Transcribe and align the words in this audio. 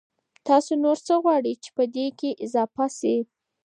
تاسو 0.47 0.71
نور 0.83 0.97
څه 1.05 1.13
غواړئ 1.23 1.53
چي 1.63 1.69
پدې 1.77 2.05
کي 2.19 2.29
اضافه 2.45 2.85
سي؟ 2.99 3.15